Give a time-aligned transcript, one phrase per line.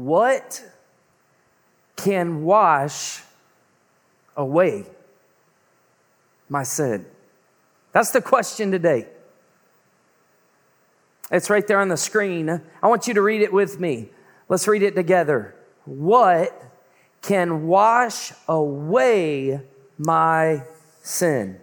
[0.00, 0.64] What
[1.96, 3.22] can wash
[4.34, 4.86] away
[6.48, 7.04] my sin?
[7.92, 9.08] That's the question today.
[11.30, 12.62] It's right there on the screen.
[12.82, 14.08] I want you to read it with me.
[14.48, 15.54] Let's read it together.
[15.84, 16.50] What
[17.20, 19.60] can wash away
[19.98, 20.64] my
[21.02, 21.60] sin?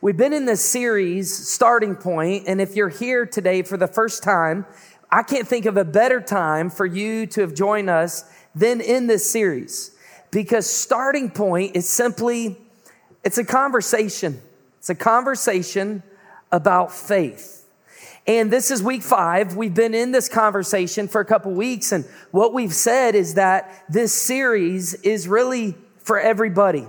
[0.00, 4.22] We've been in this series, Starting Point, and if you're here today for the first
[4.22, 4.66] time,
[5.10, 8.24] I can't think of a better time for you to have joined us
[8.54, 9.96] than in this series.
[10.30, 12.56] Because Starting Point is simply,
[13.24, 14.40] it's a conversation.
[14.78, 16.02] It's a conversation
[16.50, 17.64] about faith.
[18.26, 19.54] And this is week five.
[19.54, 21.92] We've been in this conversation for a couple weeks.
[21.92, 26.88] And what we've said is that this series is really for everybody.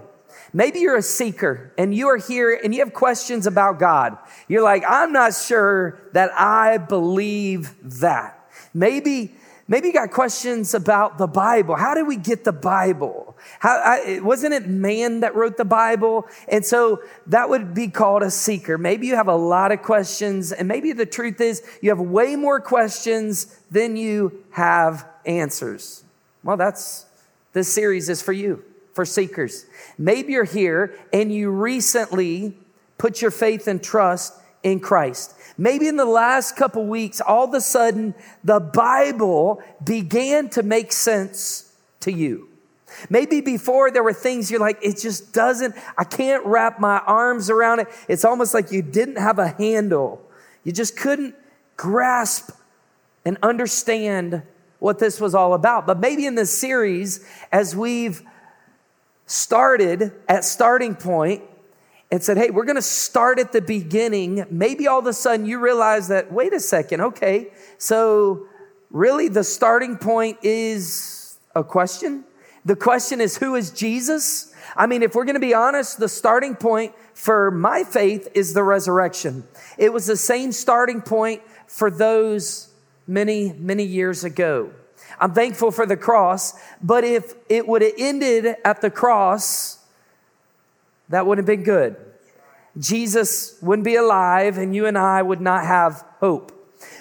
[0.54, 4.18] Maybe you're a seeker and you are here and you have questions about God.
[4.48, 8.50] You're like, I'm not sure that I believe that.
[8.74, 9.34] Maybe
[9.70, 11.76] Maybe you got questions about the Bible.
[11.76, 13.36] How did we get the Bible?
[13.60, 16.26] How, I, wasn't it man that wrote the Bible?
[16.48, 18.78] And so that would be called a seeker.
[18.78, 22.38] Maybe you have a lot of questions, and maybe the truth is you have way
[22.38, 26.06] more questions than you have answers.
[26.44, 27.06] Well, that's
[27.52, 28.64] this series is for you,
[28.98, 29.68] for seekers.
[30.00, 32.58] Maybe you're here and you recently
[32.98, 35.36] put your faith and trust in Christ.
[35.56, 40.92] Maybe in the last couple weeks, all of a sudden, the Bible began to make
[40.92, 42.50] sense to you.
[43.08, 47.52] Maybe before there were things you're like, it just doesn't, I can't wrap my arms
[47.52, 47.90] around it.
[48.08, 50.28] It's almost like you didn't have a handle.
[50.64, 51.36] You just couldn't
[51.76, 52.50] grasp
[53.24, 54.42] and understand
[54.80, 55.86] what this was all about.
[55.86, 58.24] But maybe in this series, as we've
[59.28, 61.44] started at starting point,
[62.12, 64.46] and said, Hey, we're going to start at the beginning.
[64.50, 68.48] Maybe all of a sudden you realize that, wait a second, okay, so
[68.90, 72.24] really the starting point is a question.
[72.66, 74.54] The question is, who is Jesus?
[74.76, 78.54] I mean, if we're going to be honest, the starting point for my faith is
[78.54, 79.46] the resurrection.
[79.78, 82.70] It was the same starting point for those
[83.08, 84.72] many, many years ago.
[85.20, 89.80] I'm thankful for the cross, but if it would have ended at the cross,
[91.10, 91.96] that wouldn't have been good.
[92.78, 96.54] Jesus wouldn't be alive and you and I would not have hope.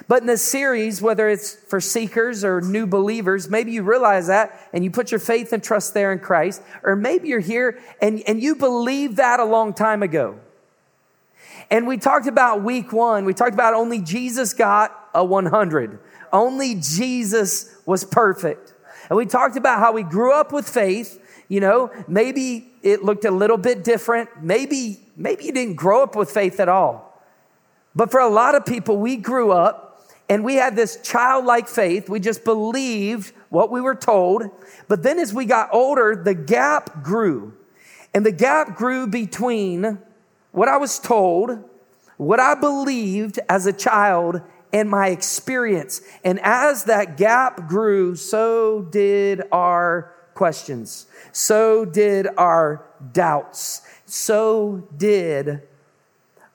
[0.08, 4.68] But in this series, whether it's for seekers or new believers, maybe you realize that
[4.72, 8.22] and you put your faith and trust there in Christ, or maybe you're here and,
[8.26, 10.38] and you believe that a long time ago.
[11.70, 15.98] And we talked about week one, we talked about only Jesus got a 100.
[16.32, 18.74] Only Jesus was perfect.
[19.08, 23.24] And we talked about how we grew up with faith you know, maybe it looked
[23.24, 24.42] a little bit different.
[24.42, 27.22] Maybe, maybe you didn't grow up with faith at all.
[27.94, 32.08] But for a lot of people, we grew up and we had this childlike faith.
[32.08, 34.50] We just believed what we were told.
[34.88, 37.54] But then as we got older, the gap grew.
[38.12, 39.98] And the gap grew between
[40.50, 41.62] what I was told,
[42.16, 44.40] what I believed as a child,
[44.76, 46.02] and my experience.
[46.22, 51.06] And as that gap grew, so did our questions.
[51.32, 53.80] So did our doubts.
[54.04, 55.62] So did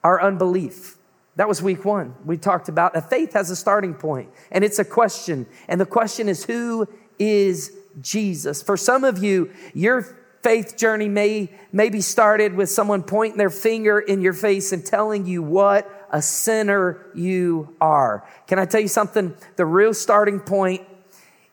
[0.04, 0.98] our unbelief.
[1.34, 2.14] That was week one.
[2.24, 5.46] We talked about a faith has a starting point and it's a question.
[5.66, 6.86] And the question is, who
[7.18, 8.62] is Jesus?
[8.62, 10.02] For some of you, your
[10.42, 14.84] faith journey may, may be started with someone pointing their finger in your face and
[14.84, 18.26] telling you what a sinner you are.
[18.46, 19.34] Can I tell you something?
[19.56, 20.86] The real starting point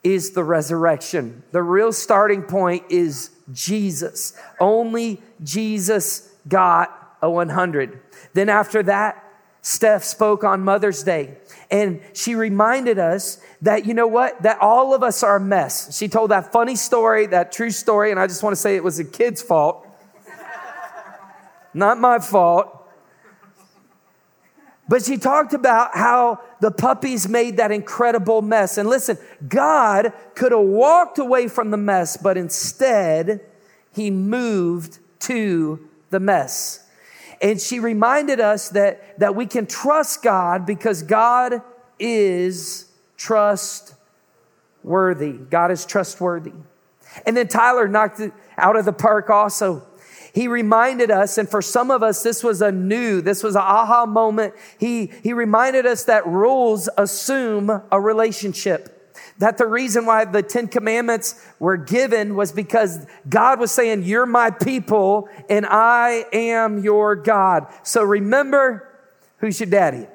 [0.03, 1.43] is the resurrection.
[1.51, 4.33] The real starting point is Jesus.
[4.59, 7.99] Only Jesus got a 100.
[8.33, 9.25] Then after that,
[9.61, 11.37] Steph spoke on Mother's Day
[11.69, 15.95] and she reminded us that, you know what, that all of us are a mess.
[15.97, 18.83] She told that funny story, that true story, and I just want to say it
[18.83, 19.85] was a kid's fault,
[21.73, 22.78] not my fault.
[24.89, 28.79] But she talked about how the puppies made that incredible mess.
[28.79, 33.41] And listen, God could have walked away from the mess, but instead,
[33.93, 36.87] he moved to the mess.
[37.39, 41.61] And she reminded us that, that we can trust God because God
[41.99, 43.93] is trustworthy.
[45.33, 46.53] God is trustworthy.
[47.27, 49.85] And then Tyler knocked it out of the park also
[50.33, 53.61] he reminded us, and for some of us, this was a new, this was an
[53.61, 54.53] aha moment.
[54.77, 58.95] He, he reminded us that rules assume a relationship.
[59.39, 64.25] That the reason why the Ten Commandments were given was because God was saying, You're
[64.25, 67.67] my people and I am your God.
[67.83, 68.87] So remember
[69.37, 70.07] who's your daddy.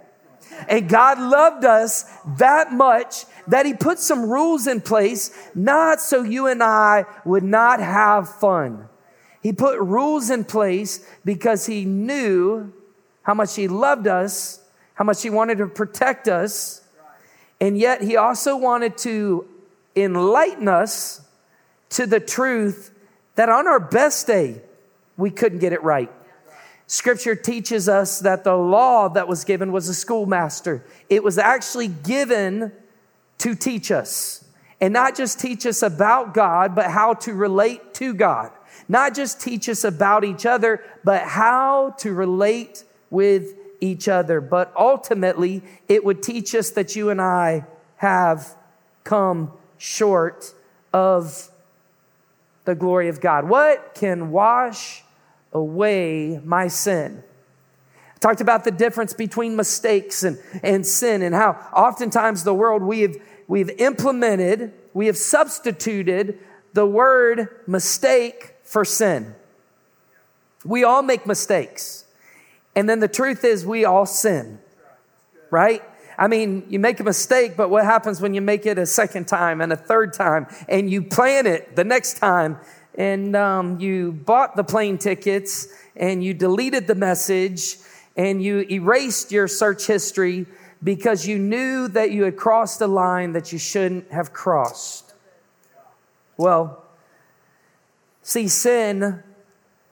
[0.69, 2.05] And God loved us
[2.37, 7.43] that much that He put some rules in place, not so you and I would
[7.43, 8.89] not have fun.
[9.45, 12.73] He put rules in place because He knew
[13.23, 14.61] how much He loved us,
[14.95, 16.81] how much He wanted to protect us,
[17.61, 19.47] and yet He also wanted to
[19.95, 21.21] enlighten us
[21.91, 22.91] to the truth
[23.35, 24.63] that on our best day,
[25.19, 26.11] we couldn't get it right.
[26.87, 30.85] Scripture teaches us that the law that was given was a schoolmaster.
[31.11, 32.73] It was actually given
[33.39, 34.43] to teach us,
[34.81, 38.51] and not just teach us about God, but how to relate to God.
[38.89, 44.41] Not just teach us about each other, but how to relate with each other.
[44.41, 47.65] But ultimately, it would teach us that you and I
[47.97, 48.55] have
[49.05, 50.55] come short
[50.93, 51.51] of
[52.65, 53.49] the glory of God.
[53.49, 55.03] What can wash
[55.53, 57.23] away my sin?
[58.17, 62.83] I talked about the difference between mistakes and, and sin and how oftentimes the world
[62.83, 63.17] we have,
[63.47, 66.39] we've implemented, we have substituted
[66.73, 69.35] the word mistake for sin.
[70.65, 72.05] We all make mistakes.
[72.75, 74.59] And then the truth is, we all sin,
[75.51, 75.83] right?
[76.19, 79.27] I mean, you make a mistake, but what happens when you make it a second
[79.27, 82.59] time and a third time and you plan it the next time
[82.97, 87.79] and um, you bought the plane tickets and you deleted the message
[88.17, 90.47] and you erased your search history
[90.83, 95.15] because you knew that you had crossed a line that you shouldn't have crossed?
[96.37, 96.84] Well,
[98.25, 99.23] see, sin,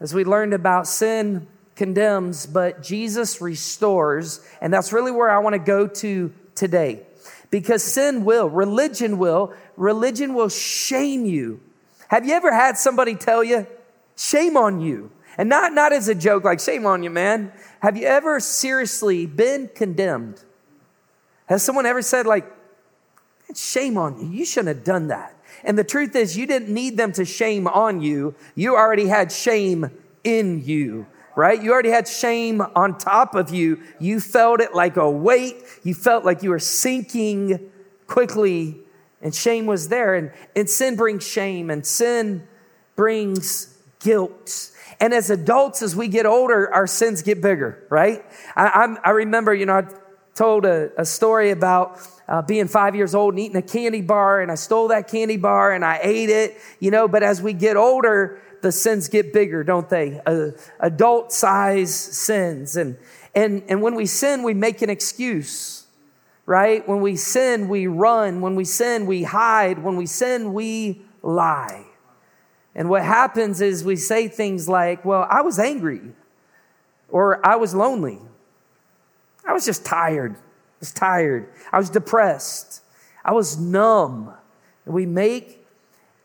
[0.00, 1.46] as we learned about sin,
[1.76, 4.44] condemns, but Jesus restores.
[4.60, 7.06] And that's really where I want to go to today.
[7.50, 11.60] Because sin will, religion will, religion will shame you.
[12.08, 13.66] Have you ever had somebody tell you,
[14.16, 15.12] shame on you?
[15.38, 17.52] And not, not as a joke, like, shame on you, man.
[17.80, 20.42] Have you ever seriously been condemned?
[21.46, 22.50] Has someone ever said, like,
[23.54, 24.38] shame on you?
[24.38, 25.31] You shouldn't have done that.
[25.64, 28.34] And the truth is, you didn't need them to shame on you.
[28.54, 29.90] You already had shame
[30.24, 31.62] in you right?
[31.62, 33.80] You already had shame on top of you.
[33.98, 35.56] You felt it like a weight.
[35.82, 37.70] You felt like you were sinking
[38.06, 38.76] quickly,
[39.20, 40.14] and shame was there.
[40.14, 42.46] And, and sin brings shame, and sin
[42.96, 44.70] brings guilt.
[45.00, 48.24] And as adults, as we get older, our sins get bigger, right?
[48.54, 49.86] I, I remember, you know, I
[50.34, 54.40] told a, a story about uh, being five years old and eating a candy bar,
[54.40, 57.08] and I stole that candy bar and I ate it, you know.
[57.08, 60.20] But as we get older, the sins get bigger, don't they?
[60.24, 62.76] Uh, adult size sins.
[62.76, 62.96] And,
[63.34, 65.86] and, and when we sin, we make an excuse,
[66.46, 66.86] right?
[66.88, 68.40] When we sin, we run.
[68.40, 69.80] When we sin, we hide.
[69.80, 71.84] When we sin, we lie.
[72.74, 76.00] And what happens is we say things like, well, I was angry,
[77.10, 78.18] or I was lonely.
[79.46, 80.34] I was just tired.
[80.36, 81.48] I was tired.
[81.72, 82.82] I was depressed.
[83.24, 84.32] I was numb.
[84.84, 85.64] We make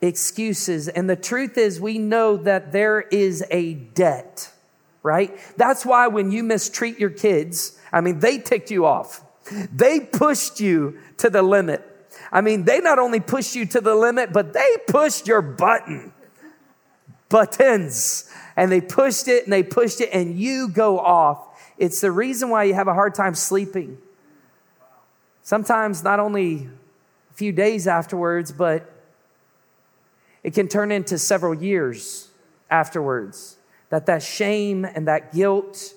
[0.01, 0.87] excuses.
[0.87, 4.51] And the truth is, we know that there is a debt,
[5.03, 5.37] right?
[5.57, 9.23] That's why when you mistreat your kids, I mean, they ticked you off.
[9.73, 11.83] They pushed you to the limit.
[12.31, 16.11] I mean, they not only pushed you to the limit, but they pushed your button,
[17.29, 21.46] buttons, and they pushed it and they pushed it, and you go off.
[21.77, 23.97] It's the reason why you have a hard time sleeping.
[25.43, 26.69] Sometimes not only
[27.31, 28.91] a few days afterwards, but
[30.43, 32.29] it can turn into several years
[32.69, 33.57] afterwards.
[33.89, 35.93] That that shame and that guilt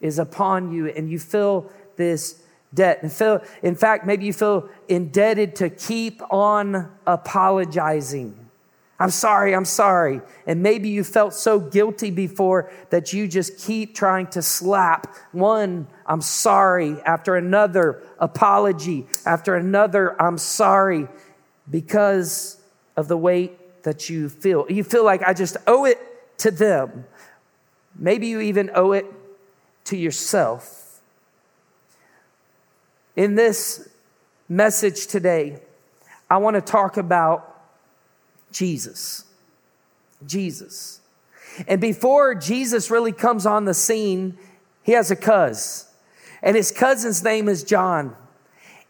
[0.00, 2.42] is upon you and you feel this
[2.74, 3.00] debt.
[3.02, 8.41] And feel in fact maybe you feel indebted to keep on apologizing
[9.02, 13.94] i'm sorry i'm sorry and maybe you felt so guilty before that you just keep
[13.94, 21.08] trying to slap one i'm sorry after another apology after another i'm sorry
[21.70, 22.58] because
[22.96, 24.66] of the weight that you feel.
[24.68, 25.98] You feel like I just owe it
[26.38, 27.04] to them.
[27.96, 29.06] Maybe you even owe it
[29.84, 31.00] to yourself.
[33.16, 33.88] In this
[34.48, 35.60] message today,
[36.30, 37.51] I want to talk about
[38.52, 39.24] Jesus.
[40.26, 41.00] Jesus.
[41.66, 44.38] And before Jesus really comes on the scene,
[44.82, 45.88] he has a cuz.
[46.42, 48.16] And his cousin's name is John.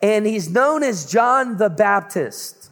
[0.01, 2.71] And he's known as John the Baptist.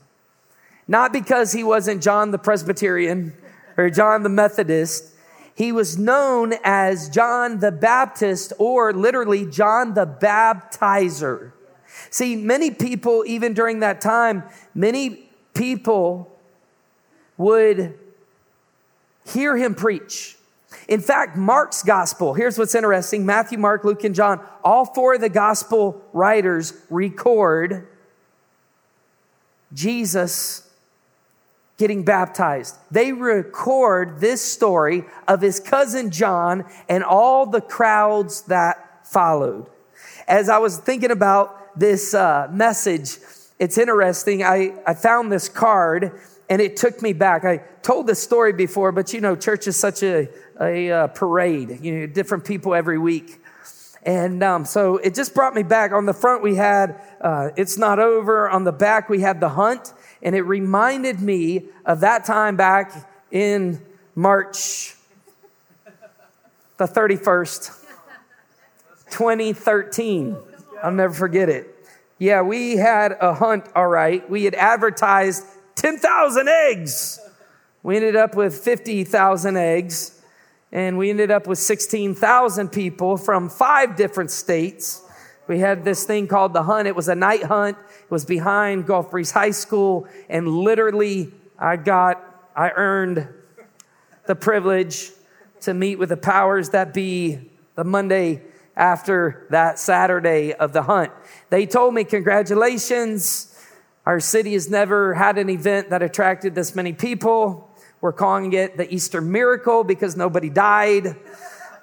[0.89, 3.35] Not because he wasn't John the Presbyterian
[3.77, 5.15] or John the Methodist.
[5.55, 11.53] He was known as John the Baptist or literally John the Baptizer.
[12.11, 14.43] See, many people, even during that time,
[14.75, 16.37] many people
[17.41, 17.99] would
[19.25, 20.37] hear him preach.
[20.89, 25.23] In fact, Mark's gospel, here's what's interesting Matthew, Mark, Luke, and John, all four of
[25.23, 27.89] the gospel writers record
[29.73, 30.69] Jesus
[31.79, 32.77] getting baptized.
[32.91, 39.67] They record this story of his cousin John and all the crowds that followed.
[40.29, 43.17] As I was thinking about this uh, message,
[43.59, 44.43] it's interesting.
[44.43, 46.21] I, I found this card
[46.51, 47.45] and it took me back.
[47.45, 50.29] I told this story before, but you know, church is such a,
[50.61, 53.41] a uh, parade, you know, different people every week.
[54.03, 55.93] And um, so it just brought me back.
[55.93, 58.51] On the front, we had uh, It's Not Over.
[58.51, 59.93] On the back, we had The Hunt.
[60.23, 63.81] And it reminded me of that time back in
[64.17, 64.97] March
[66.79, 67.79] the 31st,
[69.11, 70.37] 2013.
[70.83, 71.77] I'll never forget it.
[72.19, 74.29] Yeah, we had a hunt, all right.
[74.29, 75.45] We had advertised
[75.81, 77.19] 10,000 eggs.
[77.83, 80.21] We ended up with 50,000 eggs,
[80.71, 85.03] and we ended up with 16,000 people from five different states.
[85.49, 86.87] We had this thing called the hunt.
[86.87, 87.79] It was a night hunt.
[87.79, 92.23] It was behind Gulf Breeze High School, and literally, I got,
[92.55, 93.27] I earned
[94.27, 95.13] the privilege
[95.63, 98.43] to meet with the powers that be the Monday
[98.77, 101.11] after that Saturday of the hunt.
[101.49, 103.50] They told me, Congratulations.
[104.07, 107.71] Our city has never had an event that attracted this many people.
[108.01, 111.17] We're calling it the Easter miracle because nobody died.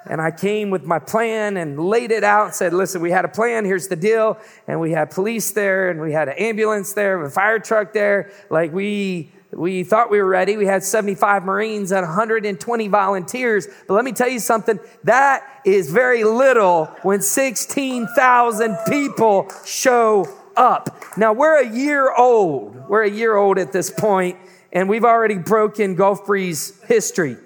[0.10, 3.26] And I came with my plan and laid it out and said, listen, we had
[3.26, 3.66] a plan.
[3.66, 4.40] Here's the deal.
[4.68, 8.32] And we had police there and we had an ambulance there, a fire truck there.
[8.50, 10.58] Like we, we thought we were ready.
[10.58, 13.68] We had 75 Marines and 120 volunteers.
[13.88, 14.80] But let me tell you something.
[15.04, 20.26] That is very little when 16,000 people show
[20.58, 21.04] up.
[21.16, 22.90] Now we're a year old.
[22.90, 24.38] We're a year old at this point,
[24.74, 27.38] and we've already broken Gulf Breeze history.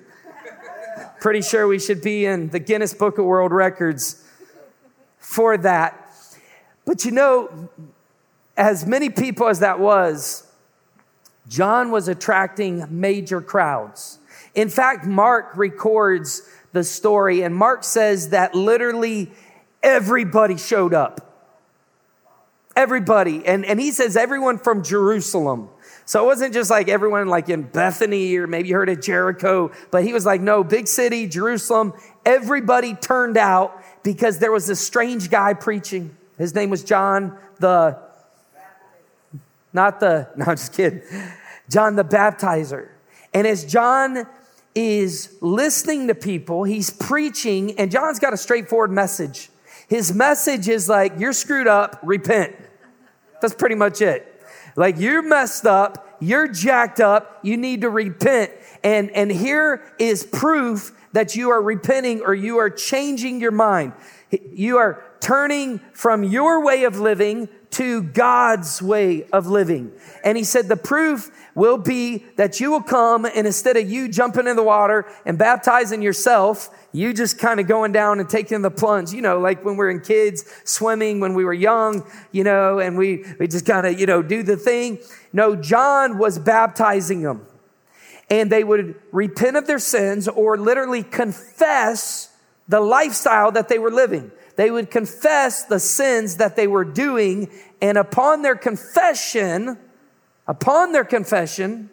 [1.19, 4.27] Pretty sure we should be in the Guinness Book of World Records
[5.19, 6.11] for that.
[6.85, 7.69] But you know,
[8.57, 10.47] as many people as that was,
[11.47, 14.19] John was attracting major crowds.
[14.55, 16.41] In fact, Mark records
[16.71, 19.31] the story, and Mark says that literally
[19.83, 21.30] everybody showed up.
[22.75, 23.45] Everybody.
[23.45, 25.69] And, and he says everyone from Jerusalem.
[26.05, 29.71] So it wasn't just like everyone like in Bethany or maybe you heard of Jericho,
[29.91, 31.93] but he was like, no, big city, Jerusalem.
[32.25, 36.15] Everybody turned out because there was this strange guy preaching.
[36.37, 37.99] His name was John the,
[39.73, 41.01] not the, no, I'm just kidding.
[41.69, 42.89] John the baptizer.
[43.33, 44.25] And as John
[44.73, 49.50] is listening to people, he's preaching, and John's got a straightforward message.
[49.91, 52.55] His message is like, you're screwed up, repent.
[53.41, 54.41] That's pretty much it.
[54.77, 58.51] Like you're messed up, you're jacked up, you need to repent.
[58.85, 63.91] And, and here is proof that you are repenting or you are changing your mind.
[64.53, 69.93] You are turning from your way of living to God's way of living.
[70.25, 74.09] And he said, the proof will be that you will come and instead of you
[74.09, 78.61] jumping in the water and baptizing yourself, you just kind of going down and taking
[78.61, 82.03] the plunge, you know, like when we are in kids swimming when we were young,
[82.33, 84.99] you know, and we, we just kind of, you know, do the thing.
[85.31, 87.45] No, John was baptizing them
[88.29, 92.35] and they would repent of their sins or literally confess
[92.67, 94.31] the lifestyle that they were living.
[94.55, 97.49] They would confess the sins that they were doing
[97.81, 99.77] and upon their confession,
[100.47, 101.89] upon their confession,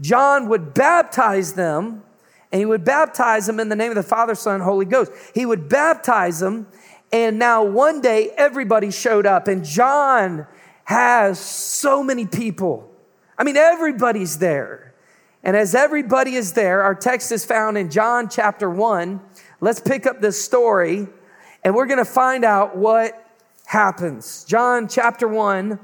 [0.00, 2.02] John would baptize them
[2.50, 5.12] and he would baptize them in the name of the Father, Son, Holy Ghost.
[5.34, 6.66] He would baptize them,
[7.12, 10.46] and now one day everybody showed up, and John
[10.84, 12.90] has so many people.
[13.36, 14.94] I mean, everybody's there.
[15.42, 19.20] And as everybody is there, our text is found in John chapter 1.
[19.60, 21.08] Let's pick up this story,
[21.64, 23.24] and we're going to find out what
[23.66, 24.44] happens.
[24.44, 25.78] John chapter 1.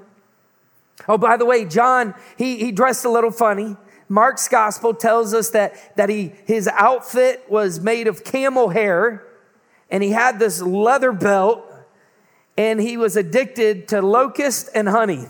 [1.08, 3.76] Oh, by the way, John, he, he dressed a little funny.
[4.08, 9.24] Mark's gospel tells us that, that he, his outfit was made of camel hair
[9.90, 11.64] and he had this leather belt
[12.56, 15.26] and he was addicted to locust and honey.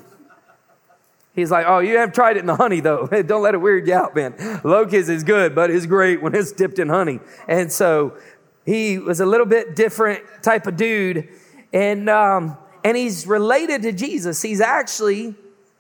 [1.35, 3.07] He's like, oh, you haven't tried it in the honey though.
[3.27, 4.61] Don't let it weird you out, man.
[4.63, 7.21] Locust is good, but it's great when it's dipped in honey.
[7.49, 8.17] And so
[8.65, 11.29] he was a little bit different type of dude.
[11.73, 14.43] And, um, and he's related to Jesus.
[14.43, 15.35] He's actually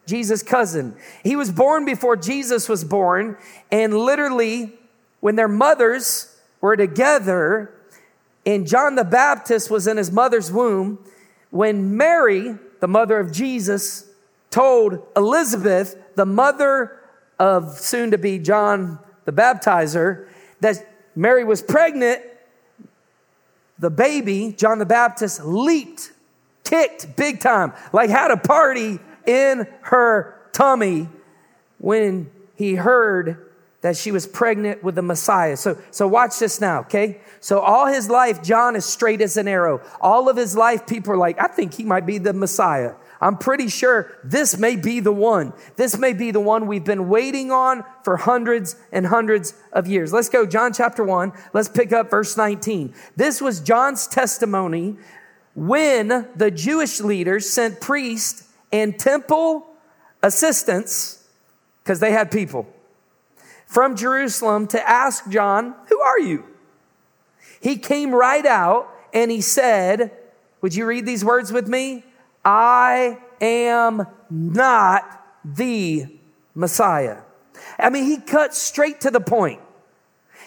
[0.06, 0.96] Jesus' cousin.
[1.22, 3.36] He was born before Jesus was born,
[3.70, 4.72] and literally,
[5.20, 7.72] when their mothers were together,
[8.44, 10.98] and John the Baptist was in his mother's womb,
[11.50, 14.10] when Mary, the mother of Jesus,
[14.50, 17.00] told Elizabeth, the mother
[17.38, 20.28] of soon to be John the Baptizer,
[20.60, 20.86] that
[21.16, 22.22] Mary was pregnant,
[23.78, 26.12] the baby, John the Baptist, leaped,
[26.64, 31.08] kicked big time, like had a party in her tummy
[31.78, 33.50] when he heard
[33.80, 35.56] that she was pregnant with the Messiah.
[35.58, 37.20] So, so watch this now, okay?
[37.40, 39.82] So all his life, John is straight as an arrow.
[40.00, 42.94] All of his life, people are like, I think he might be the Messiah.
[43.24, 45.54] I'm pretty sure this may be the one.
[45.76, 50.12] This may be the one we've been waiting on for hundreds and hundreds of years.
[50.12, 51.32] Let's go, John chapter 1.
[51.54, 52.92] Let's pick up verse 19.
[53.16, 54.98] This was John's testimony
[55.54, 59.68] when the Jewish leaders sent priests and temple
[60.22, 61.26] assistants,
[61.82, 62.66] because they had people,
[63.64, 66.44] from Jerusalem to ask John, Who are you?
[67.58, 70.10] He came right out and he said,
[70.60, 72.04] Would you read these words with me?
[72.44, 76.06] I am not the
[76.54, 77.18] Messiah.
[77.78, 79.60] I mean, he cut straight to the point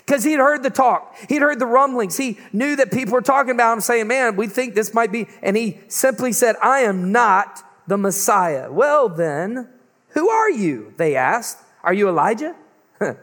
[0.05, 1.15] because he'd heard the talk.
[1.27, 2.17] He'd heard the rumblings.
[2.17, 5.27] He knew that people were talking about him saying, man, we think this might be.
[5.41, 8.71] And he simply said, I am not the Messiah.
[8.71, 9.67] Well, then,
[10.09, 10.93] who are you?
[10.97, 11.57] They asked.
[11.83, 12.55] Are you Elijah?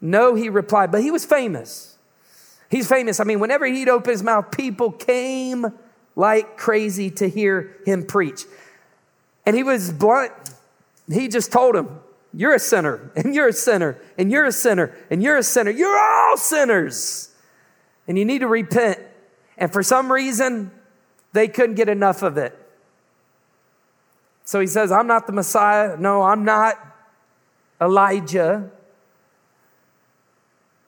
[0.00, 1.98] no, he replied, but he was famous.
[2.70, 3.20] He's famous.
[3.20, 5.66] I mean, whenever he'd open his mouth, people came
[6.16, 8.44] like crazy to hear him preach.
[9.46, 10.32] And he was blunt.
[11.10, 12.00] He just told him,
[12.32, 15.70] You're a sinner, and you're a sinner, and you're a sinner, and you're a sinner.
[15.70, 17.30] You're all sinners.
[18.06, 18.98] And you need to repent.
[19.56, 20.70] And for some reason,
[21.32, 22.56] they couldn't get enough of it.
[24.44, 25.96] So he says, I'm not the Messiah.
[25.96, 26.78] No, I'm not
[27.80, 28.70] Elijah.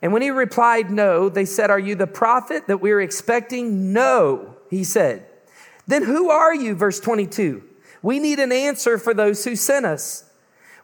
[0.03, 3.93] And when he replied no, they said, Are you the prophet that we are expecting?
[3.93, 5.27] No he said.
[5.87, 6.75] Then who are you?
[6.75, 7.63] Verse 22.
[8.03, 10.25] We need an answer for those who sent us.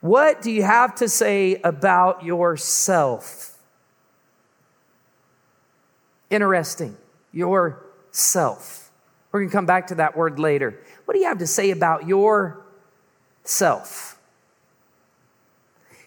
[0.00, 3.56] What do you have to say about yourself?
[6.30, 6.96] Interesting.
[7.32, 8.90] Yourself.
[9.30, 10.80] We're going to come back to that word later.
[11.04, 12.58] What do you have to say about yourself?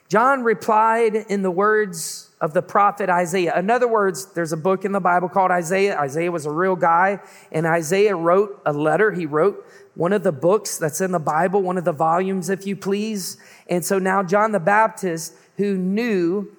[0.07, 3.57] John replied in the words of the prophet Isaiah.
[3.57, 5.97] In other words, there's a book in the Bible called Isaiah.
[5.97, 7.19] Isaiah was a real guy,
[7.51, 9.11] and Isaiah wrote a letter.
[9.11, 9.65] He wrote
[9.95, 13.37] one of the books that's in the Bible, one of the volumes, if you please.
[13.67, 16.55] And so now John the Baptist, who knew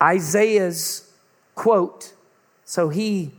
[0.00, 1.12] Isaiah's
[1.56, 2.12] quote,
[2.64, 3.32] so he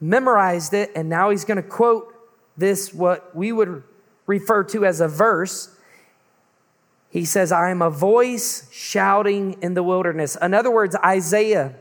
[0.00, 2.14] memorized it, and now he's going to quote
[2.56, 3.82] this, what we would
[4.28, 5.73] refer to as a verse
[7.14, 10.36] he says, I am a voice shouting in the wilderness.
[10.42, 11.76] In other words, Isaiah,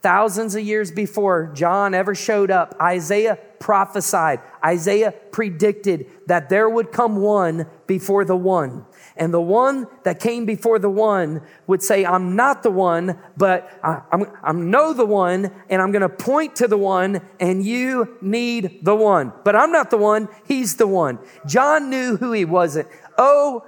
[0.00, 6.90] thousands of years before John ever showed up, Isaiah prophesied, Isaiah predicted that there would
[6.90, 8.84] come one before the one.
[9.16, 13.70] And the one that came before the one would say, I'm not the one, but
[13.84, 17.64] I, am I'm know the one, and I'm going to point to the one, and
[17.64, 19.32] you need the one.
[19.44, 21.20] But I'm not the one, he's the one.
[21.46, 22.88] John knew who he wasn't.
[23.16, 23.64] Oh,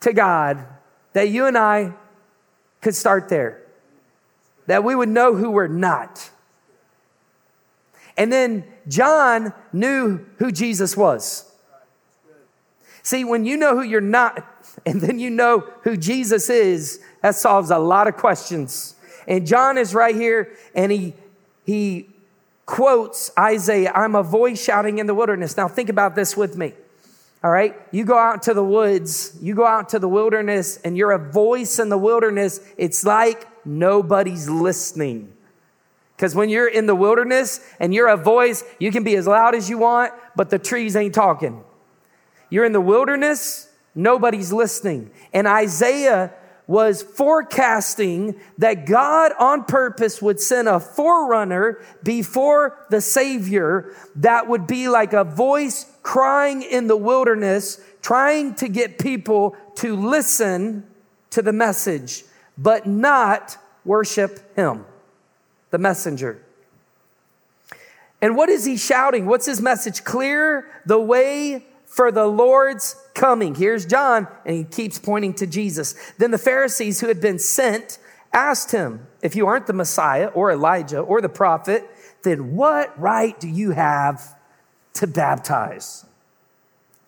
[0.00, 0.64] to God
[1.12, 1.94] that you and I
[2.80, 3.62] could start there,
[4.66, 6.30] that we would know who we're not.
[8.16, 11.50] And then John knew who Jesus was.
[13.02, 14.44] See, when you know who you're not,
[14.86, 18.94] and then you know who Jesus is, that solves a lot of questions.
[19.26, 21.14] And John is right here, and he
[21.64, 22.08] he
[22.64, 25.56] quotes Isaiah, I'm a voice shouting in the wilderness.
[25.56, 26.72] Now think about this with me.
[27.42, 27.80] All right.
[27.92, 31.30] You go out to the woods, you go out to the wilderness, and you're a
[31.30, 32.60] voice in the wilderness.
[32.76, 35.32] It's like nobody's listening.
[36.16, 39.54] Because when you're in the wilderness and you're a voice, you can be as loud
[39.54, 41.62] as you want, but the trees ain't talking.
[42.50, 45.12] You're in the wilderness, nobody's listening.
[45.32, 46.32] And Isaiah
[46.68, 54.66] was forecasting that God on purpose would send a forerunner before the Savior that would
[54.66, 60.86] be like a voice crying in the wilderness, trying to get people to listen
[61.30, 62.22] to the message,
[62.58, 64.84] but not worship Him,
[65.70, 66.44] the messenger.
[68.20, 69.26] And what is he shouting?
[69.26, 70.04] What's his message?
[70.04, 73.54] Clear the way for the Lord's coming.
[73.54, 75.94] Here's John, and he keeps pointing to Jesus.
[76.16, 77.98] Then the Pharisees who had been sent
[78.32, 81.84] asked him, If you aren't the Messiah or Elijah or the prophet,
[82.22, 84.34] then what right do you have
[84.94, 86.06] to baptize?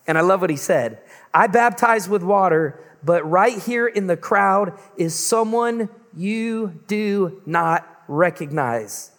[0.06, 0.98] And I love what he said.
[1.32, 7.86] I baptize with water, but right here in the crowd is someone you do not
[8.08, 9.12] recognize.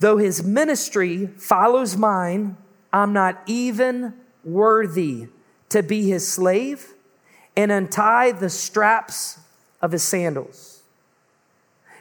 [0.00, 2.56] Though his ministry follows mine,
[2.90, 5.28] I'm not even worthy
[5.70, 6.94] to be his slave
[7.56, 9.40] and untie the straps
[9.82, 10.82] of his sandals.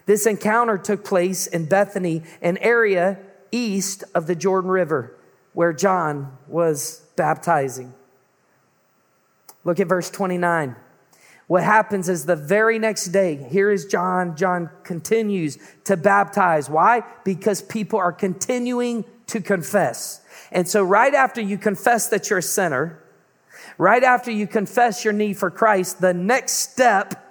[0.06, 3.19] This encounter took place in Bethany, an area
[3.51, 5.13] east of the Jordan River
[5.53, 7.93] where John was baptizing.
[9.63, 10.75] Look at verse 29.
[11.47, 14.36] What happens is the very next day, here is John.
[14.36, 16.69] John continues to baptize.
[16.69, 17.03] Why?
[17.23, 20.21] Because people are continuing to confess.
[20.51, 23.01] And so, right after you confess that you're a sinner,
[23.78, 27.24] right after you confess your need for Christ, the next step,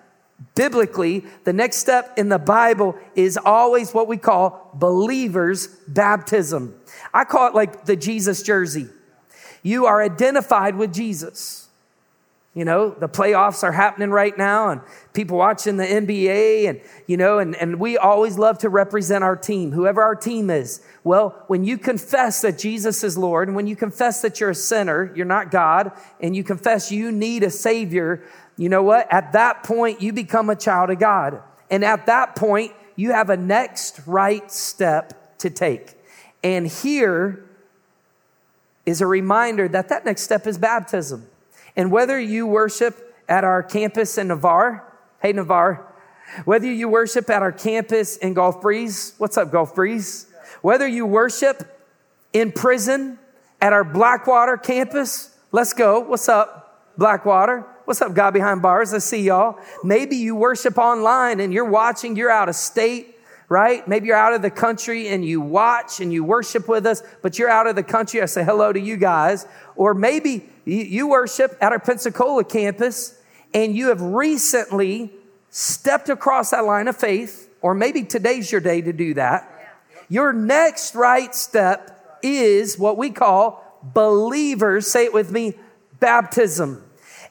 [0.55, 6.75] biblically, the next step in the Bible is always what we call believers' baptism.
[7.13, 8.89] I call it like the Jesus jersey.
[9.63, 11.66] You are identified with Jesus.
[12.57, 14.81] You know, the playoffs are happening right now and
[15.13, 19.37] people watching the NBA and, you know, and, and we always love to represent our
[19.37, 20.81] team, whoever our team is.
[21.05, 24.55] Well, when you confess that Jesus is Lord and when you confess that you're a
[24.55, 28.25] sinner, you're not God, and you confess you need a savior,
[28.57, 29.07] you know what?
[29.13, 31.43] At that point, you become a child of God.
[31.71, 35.93] And at that point, you have a next right step to take.
[36.43, 37.45] And here
[38.87, 41.27] is a reminder that that next step is baptism.
[41.77, 44.83] And whether you worship at our campus in Navarre,
[45.21, 45.87] hey, Navarre,
[46.45, 50.27] whether you worship at our campus in Gulf Breeze, what's up, Gulf Breeze?
[50.63, 51.63] Whether you worship
[52.33, 53.19] in prison
[53.61, 56.01] at our Blackwater campus, let's go.
[56.01, 57.67] What's up, Blackwater?
[57.85, 58.93] What's up, God behind bars?
[58.93, 59.59] I see y'all.
[59.85, 63.17] Maybe you worship online and you're watching, you're out of state
[63.49, 63.87] right?
[63.87, 67.39] Maybe you're out of the country and you watch and you worship with us, but
[67.39, 68.21] you're out of the country.
[68.21, 69.47] I say hello to you guys.
[69.77, 73.19] Or maybe you worship at our Pensacola campus
[73.55, 75.13] and you have recently
[75.51, 79.51] stepped across that line of faith, or maybe today's your day to do that.
[80.09, 85.55] Your next right step is what we call believers, say it with me,
[86.01, 86.83] baptism.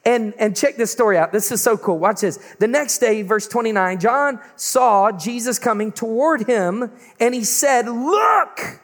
[0.03, 1.31] And, and check this story out.
[1.31, 1.97] This is so cool.
[1.97, 2.37] Watch this.
[2.59, 8.79] The next day, verse 29, John saw Jesus coming toward him and he said, look.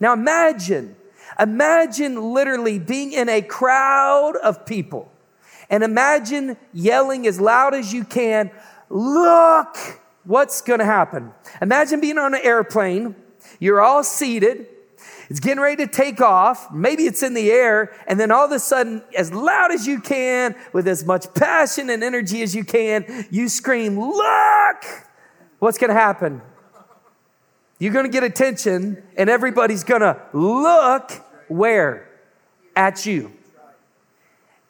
[0.00, 0.96] Now imagine,
[1.38, 5.10] imagine literally being in a crowd of people
[5.68, 8.50] and imagine yelling as loud as you can,
[8.88, 9.76] look,
[10.24, 11.32] what's going to happen?
[11.60, 13.16] Imagine being on an airplane.
[13.58, 14.66] You're all seated
[15.28, 16.72] it's getting ready to take off.
[16.72, 17.92] Maybe it's in the air.
[18.06, 21.90] And then all of a sudden, as loud as you can, with as much passion
[21.90, 24.84] and energy as you can, you scream, look!
[25.58, 26.42] What's going to happen?
[27.78, 31.12] You're going to get attention and everybody's going to look
[31.48, 32.08] where?
[32.74, 33.32] At you.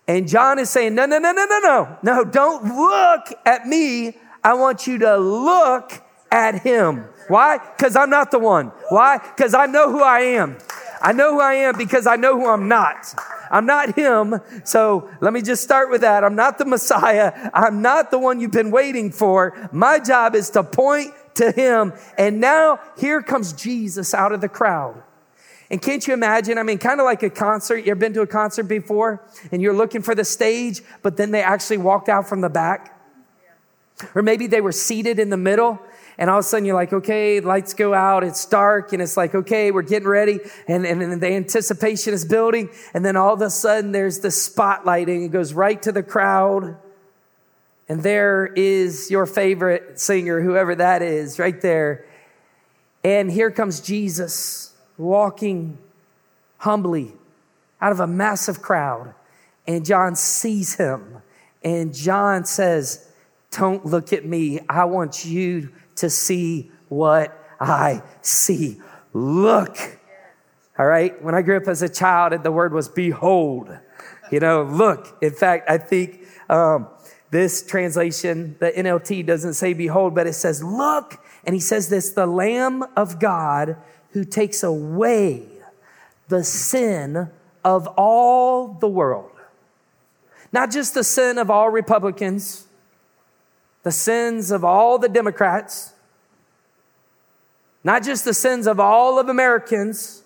[0.09, 1.99] And John is saying, no, no, no, no, no, no.
[2.03, 4.17] No, don't look at me.
[4.45, 5.93] I want you to look
[6.31, 7.05] at him.
[7.29, 7.59] Why?
[7.59, 8.69] Because I'm not the one.
[8.89, 9.19] Why?
[9.19, 10.59] Because I know who I am.
[11.03, 13.15] I know who I am because I know who I'm not.
[13.51, 14.41] I'm not him.
[14.65, 16.25] So let me just start with that.
[16.25, 17.51] I'm not the Messiah.
[17.53, 19.69] I'm not the one you've been waiting for.
[19.73, 21.93] My job is to point to him.
[22.17, 25.03] And now here comes Jesus out of the crowd.
[25.71, 26.59] And can't you imagine?
[26.59, 27.79] I mean, kind of like a concert.
[27.79, 31.33] You ever been to a concert before and you're looking for the stage, but then
[31.33, 32.93] they actually walked out from the back?
[34.15, 35.81] Or maybe they were seated in the middle
[36.19, 39.17] and all of a sudden you're like, okay, lights go out, it's dark, and it's
[39.17, 43.35] like, okay, we're getting ready, and, and, and the anticipation is building, and then all
[43.35, 46.77] of a sudden there's the spotlighting, it goes right to the crowd,
[47.89, 52.05] and there is your favorite singer, whoever that is, right there.
[53.05, 54.66] And here comes Jesus
[54.99, 55.79] walking
[56.59, 57.13] humbly
[57.81, 59.15] out of a massive crowd,
[59.67, 61.23] and John sees him,
[61.63, 63.11] and John says,
[63.51, 64.61] Don't look at me.
[64.69, 68.81] I want you to see what I see.
[69.13, 69.77] Look.
[70.79, 71.21] All right.
[71.23, 73.77] When I grew up as a child, the word was behold.
[74.31, 75.17] You know, look.
[75.23, 76.89] In fact, I think um,
[77.31, 81.19] this translation, the NLT, doesn't say behold, but it says look.
[81.45, 83.77] And he says this the Lamb of God
[84.17, 85.43] who takes away
[86.29, 87.29] the sin
[87.63, 89.31] of all the world.
[90.51, 92.67] Not just the sin of all Republicans,
[93.83, 95.93] the sins of all the Democrats,
[97.85, 100.23] not just the sins of all of Americans,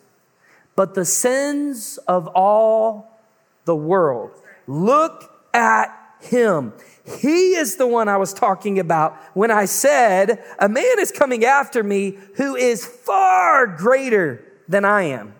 [0.77, 3.21] but the sins of all
[3.65, 4.31] the world.
[4.69, 5.89] Look at
[6.21, 6.75] him.
[7.19, 11.45] He is the one I was talking about when I said, A man is coming
[11.45, 15.35] after me who is far greater than I am.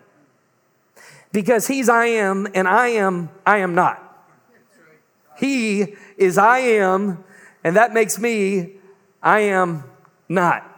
[1.31, 3.99] Because he's I am and I am I am not.
[5.37, 7.23] He is I am
[7.63, 8.73] and that makes me,
[9.21, 9.83] I am
[10.27, 10.70] not.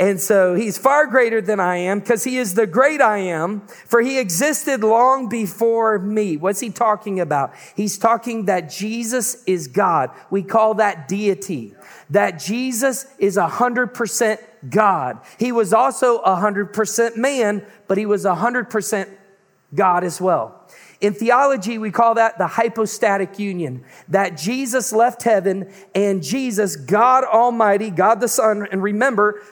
[0.00, 3.60] And so he's far greater than I am because he is the great I am,
[3.84, 6.38] for he existed long before me.
[6.38, 7.52] What's he talking about?
[7.76, 10.10] He's talking that Jesus is God.
[10.30, 11.74] We call that deity.
[12.08, 15.20] That Jesus is a hundred percent God.
[15.38, 19.10] He was also a hundred percent man, but he was a hundred percent
[19.74, 20.66] God as well.
[21.02, 27.24] In theology, we call that the hypostatic union, that Jesus left heaven and Jesus, God
[27.24, 29.42] Almighty, God the Son, and remember,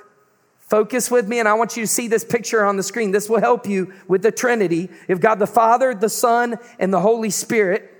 [0.68, 3.10] focus with me, and I want you to see this picture on the screen.
[3.10, 4.90] This will help you with the Trinity.
[5.08, 7.94] If God the Father, the Son, and the Holy Spirit,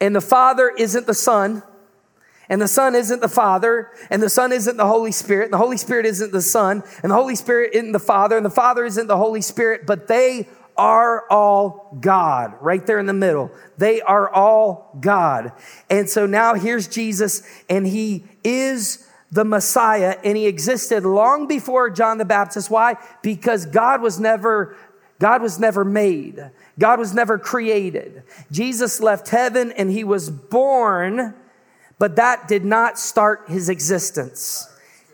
[0.00, 1.62] and the Father isn't the Son,
[2.48, 5.58] and the Son isn't the Father, and the Son isn't the Holy Spirit, and the
[5.58, 8.84] Holy Spirit isn't the Son, and the Holy Spirit isn't the Father, and the Father
[8.84, 13.50] isn't the Holy Spirit, but they are all God, right there in the middle.
[13.78, 15.52] They are all God.
[15.88, 21.90] And so now here's Jesus, and he is the Messiah, and he existed long before
[21.90, 22.70] John the Baptist.
[22.70, 22.96] Why?
[23.22, 24.76] Because God was never,
[25.18, 26.50] God was never made.
[26.78, 28.22] God was never created.
[28.52, 31.34] Jesus left heaven and he was born,
[31.98, 34.68] but that did not start his existence.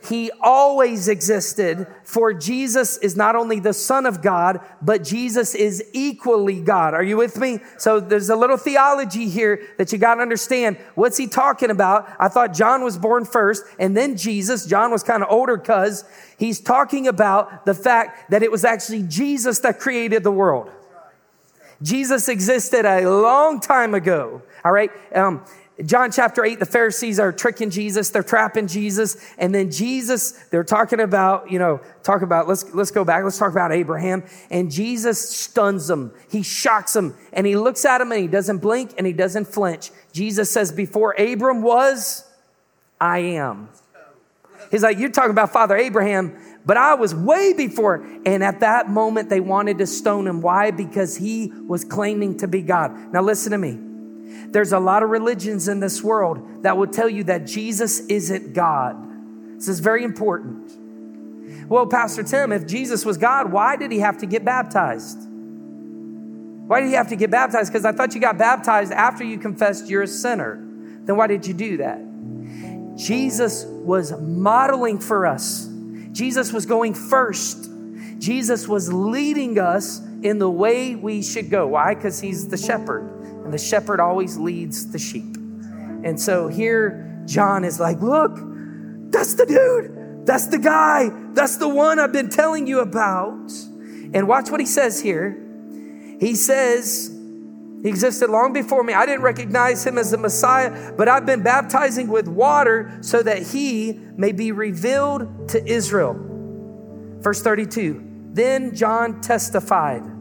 [0.09, 5.85] He always existed, for Jesus is not only the Son of God, but Jesus is
[5.93, 6.93] equally God.
[6.93, 7.61] Are you with me?
[7.79, 10.77] So there's a little theology here that you got to understand.
[10.97, 12.09] What's he talking about?
[12.19, 14.67] I thought John was born first, and then Jesus.
[14.67, 16.05] John was kind of older because
[16.37, 20.69] he's talking about the fact that it was actually Jesus that created the world.
[21.81, 24.43] Jesus existed a long time ago.
[24.65, 24.91] All right.
[25.15, 25.45] Um,
[25.85, 30.65] John chapter 8, the Pharisees are tricking Jesus, they're trapping Jesus, and then Jesus, they're
[30.65, 34.71] talking about, you know, talk about, let's, let's go back, let's talk about Abraham, and
[34.71, 38.93] Jesus stuns them, he shocks them, and he looks at him and he doesn't blink
[38.99, 39.91] and he doesn't flinch.
[40.13, 42.29] Jesus says, Before Abram was,
[43.01, 43.71] I am.
[44.71, 48.07] He's like, You're talking about Father Abraham, but I was way before.
[48.27, 50.43] And at that moment, they wanted to stone him.
[50.43, 50.71] Why?
[50.71, 53.13] Because he was claiming to be God.
[53.13, 53.92] Now, listen to me.
[54.53, 58.53] There's a lot of religions in this world that will tell you that Jesus isn't
[58.53, 59.57] God.
[59.57, 60.73] This is very important.
[61.69, 65.19] Well, Pastor Tim, if Jesus was God, why did he have to get baptized?
[66.67, 67.73] Why did he have to get baptized?
[67.73, 70.57] Because I thought you got baptized after you confessed you're a sinner.
[71.05, 71.99] Then why did you do that?
[72.97, 75.67] Jesus was modeling for us.
[76.13, 77.71] Jesus was going first.
[78.19, 81.69] Jesus was leading us in the way we should go.
[81.69, 81.95] Why?
[81.95, 85.37] Because he's the shepherd and the shepherd always leads the sheep.
[86.05, 88.37] And so here, John is like, Look,
[89.11, 90.27] that's the dude.
[90.27, 91.11] That's the guy.
[91.35, 93.51] That's the one I've been telling you about.
[94.15, 95.39] And watch what he says here.
[96.21, 97.11] He says,
[97.83, 98.93] He existed long before me.
[98.93, 103.43] I didn't recognize him as the Messiah, but I've been baptizing with water so that
[103.43, 106.17] he may be revealed to Israel.
[107.19, 110.12] Verse 32 Then John testified.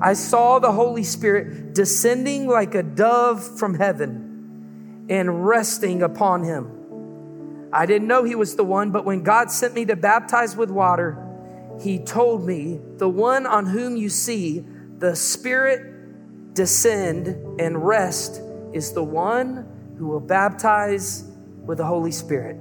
[0.00, 7.68] I saw the Holy Spirit descending like a dove from heaven and resting upon him.
[7.72, 10.70] I didn't know he was the one, but when God sent me to baptize with
[10.70, 11.26] water,
[11.80, 14.64] he told me, The one on whom you see
[14.98, 18.40] the Spirit descend and rest
[18.72, 19.66] is the one
[19.98, 21.24] who will baptize
[21.64, 22.56] with the Holy Spirit.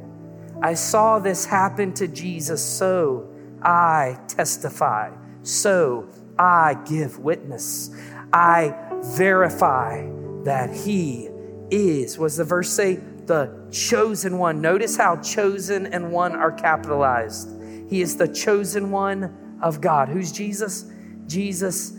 [0.61, 3.29] I saw this happen to Jesus, so
[3.61, 5.11] I testify.
[5.43, 7.91] So I give witness.
[8.31, 8.73] I
[9.03, 10.09] verify
[10.45, 11.29] that he
[11.69, 12.17] is.
[12.17, 14.61] Was the verse say the chosen one?
[14.61, 17.49] Notice how chosen and one are capitalized.
[17.89, 20.07] He is the chosen one of God.
[20.07, 20.85] Who's Jesus?
[21.27, 21.93] Jesus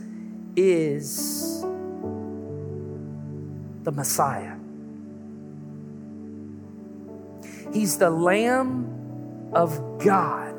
[0.57, 1.61] is
[3.83, 4.57] the Messiah.
[7.73, 10.50] He's the Lamb of God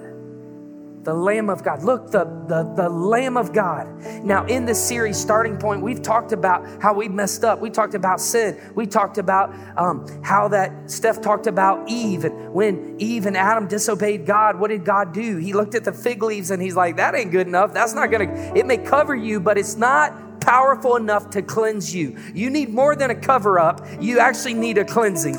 [1.03, 1.83] the Lamb of God.
[1.83, 3.87] Look, the, the, the Lamb of God.
[4.23, 7.59] Now, in this series, starting point, we've talked about how we messed up.
[7.59, 8.59] We talked about sin.
[8.75, 12.25] We talked about um, how that Steph talked about Eve.
[12.25, 15.37] And when Eve and Adam disobeyed God, what did God do?
[15.37, 17.73] He looked at the fig leaves and he's like, that ain't good enough.
[17.73, 21.93] That's not going to, it may cover you, but it's not powerful enough to cleanse
[21.95, 22.17] you.
[22.33, 25.35] You need more than a cover up, you actually need a cleansing.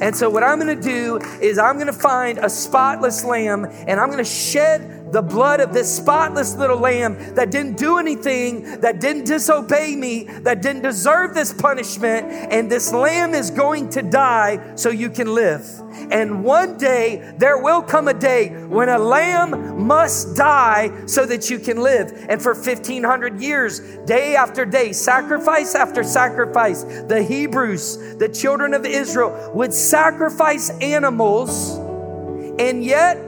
[0.00, 4.10] And so, what I'm gonna do is, I'm gonna find a spotless lamb and I'm
[4.10, 9.24] gonna shed the blood of this spotless little lamb that didn't do anything, that didn't
[9.24, 12.26] disobey me, that didn't deserve this punishment.
[12.52, 15.64] And this lamb is going to die so you can live.
[16.10, 21.48] And one day, there will come a day when a lamb must die so that
[21.48, 22.26] you can live.
[22.28, 28.84] And for 1500 years, day after day, sacrifice after sacrifice, the Hebrews, the children of
[28.84, 31.76] Israel, would sacrifice animals,
[32.58, 33.18] and yet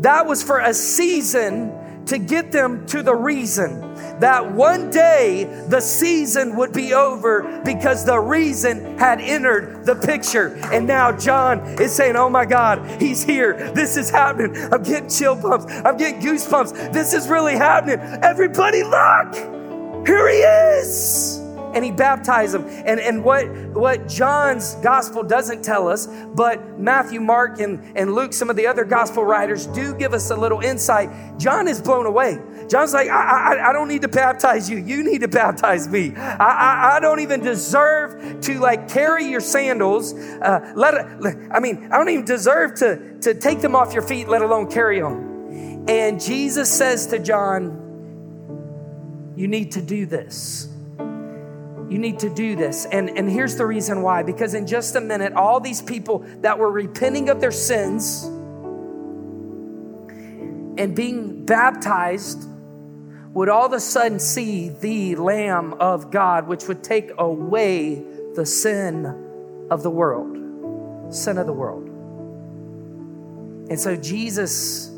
[0.00, 3.90] that was for a season to get them to the reason
[4.20, 10.56] that one day the season would be over because the reason had entered the picture.
[10.72, 13.72] And now John is saying, Oh my God, he's here.
[13.72, 14.56] This is happening.
[14.72, 15.66] I'm getting chill bumps.
[15.84, 16.92] I'm getting goosebumps.
[16.92, 17.98] This is really happening.
[18.22, 20.06] Everybody, look!
[20.06, 21.39] Here he is!
[21.74, 22.66] And he baptized them.
[22.68, 28.32] And, and what, what John's gospel doesn't tell us, but Matthew, Mark, and, and Luke,
[28.32, 31.38] some of the other gospel writers do give us a little insight.
[31.38, 32.38] John is blown away.
[32.68, 34.78] John's like, I, I, I don't need to baptize you.
[34.78, 36.14] You need to baptize me.
[36.14, 40.14] I, I, I don't even deserve to like carry your sandals.
[40.14, 44.28] Uh, let, I mean, I don't even deserve to, to take them off your feet,
[44.28, 45.84] let alone carry them.
[45.88, 50.69] And Jesus says to John, You need to do this.
[51.90, 52.86] You need to do this.
[52.86, 56.56] And, and here's the reason why because in just a minute, all these people that
[56.56, 58.22] were repenting of their sins
[60.78, 62.46] and being baptized
[63.34, 68.04] would all of a sudden see the Lamb of God, which would take away
[68.36, 71.88] the sin of the world, sin of the world.
[73.68, 74.92] And so Jesus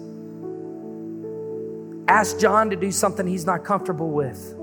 [2.07, 4.59] asked John to do something he's not comfortable with.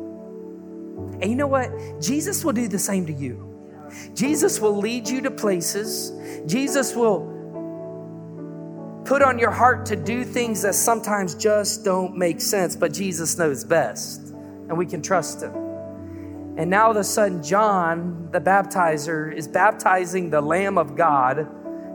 [1.21, 1.69] And you know what?
[2.01, 3.45] Jesus will do the same to you.
[4.13, 6.11] Jesus will lead you to places.
[6.45, 7.35] Jesus will
[9.05, 13.37] put on your heart to do things that sometimes just don't make sense, but Jesus
[13.37, 14.21] knows best,
[14.67, 15.53] and we can trust him.
[16.57, 21.47] And now, a sudden, John, the baptizer, is baptizing the Lamb of God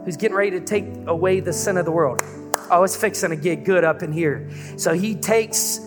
[0.03, 2.21] who's getting ready to take away the sin of the world.
[2.69, 4.49] Oh, it's fixing to get good up in here.
[4.77, 5.79] So he takes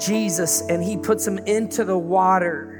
[0.00, 2.76] Jesus and he puts him into the water.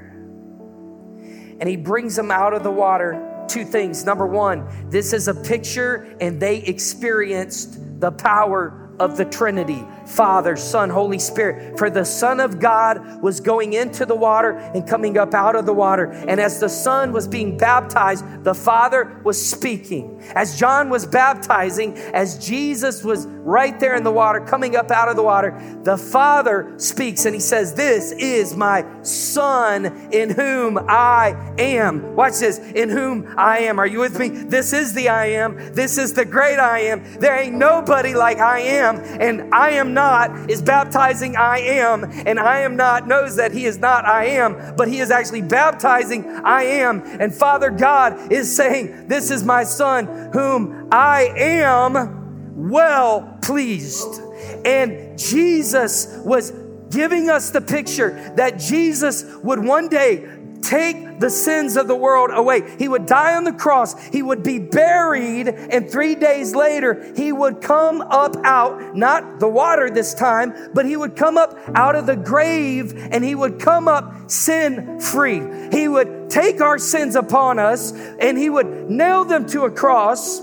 [1.60, 3.44] And he brings him out of the water.
[3.48, 4.04] Two things.
[4.04, 10.56] Number one, this is a picture, and they experienced the power of the Trinity Father,
[10.56, 11.78] Son, Holy Spirit.
[11.78, 15.66] For the Son of God was going into the water and coming up out of
[15.66, 16.10] the water.
[16.10, 20.20] And as the Son was being baptized, the Father was speaking.
[20.34, 25.08] As John was baptizing, as Jesus was right there in the water, coming up out
[25.08, 30.76] of the water, the Father speaks and he says, This is my Son in whom
[30.76, 32.16] I am.
[32.16, 33.78] Watch this, in whom I am.
[33.78, 34.28] Are you with me?
[34.28, 35.72] This is the I am.
[35.72, 37.20] This is the great I am.
[37.20, 39.99] There ain't nobody like I am and I am not
[40.48, 44.76] is baptizing I am, and I am not knows that he is not I am,
[44.76, 47.02] but he is actually baptizing I am.
[47.20, 54.20] And Father God is saying, This is my son whom I am well pleased.
[54.64, 56.52] And Jesus was
[56.90, 60.28] giving us the picture that Jesus would one day
[60.62, 62.62] take the sins of the world away.
[62.78, 64.02] He would die on the cross.
[64.08, 65.48] He would be buried.
[65.48, 70.86] And three days later, he would come up out, not the water this time, but
[70.86, 75.42] he would come up out of the grave and he would come up sin free.
[75.70, 80.40] He would take our sins upon us and he would nail them to a cross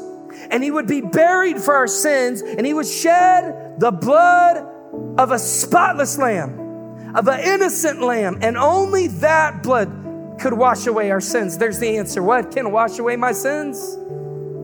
[0.49, 4.57] and he would be buried for our sins and he would shed the blood
[5.17, 10.06] of a spotless lamb, of an innocent lamb, and only that blood
[10.39, 11.57] could wash away our sins.
[11.57, 12.21] There's the answer.
[12.21, 13.97] What can wash away my sins?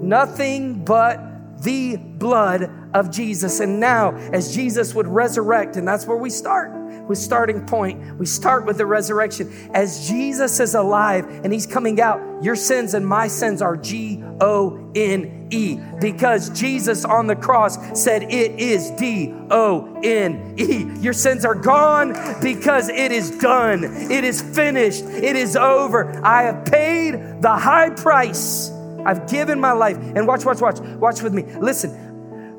[0.02, 3.60] Nothing but the blood of Jesus.
[3.60, 8.18] And now, as Jesus would resurrect, and that's where we start with starting point.
[8.18, 9.52] We start with the resurrection.
[9.74, 14.24] As Jesus is alive and he's coming out, your sins and my sins are G
[14.42, 20.86] O N E because Jesus on the cross said it is D O N E.
[21.00, 23.84] Your sins are gone because it is done.
[23.84, 25.04] It is finished.
[25.06, 26.20] It is over.
[26.26, 28.72] I have paid the high price.
[29.06, 29.98] I've given my life.
[29.98, 31.44] And watch, watch, watch, watch with me.
[31.60, 31.92] Listen,